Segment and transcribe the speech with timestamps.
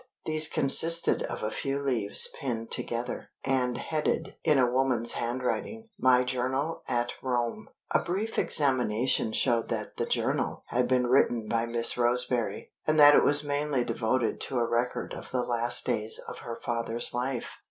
[0.25, 6.23] These consisted of a few leaves pinned together, and headed (in a woman's handwriting) "My
[6.23, 11.99] Journal at Rome." A brief examination showed that the journal had been written by Miss
[11.99, 16.39] Roseberry, and that it was mainly devoted to a record of the last days of
[16.39, 17.59] her father's life.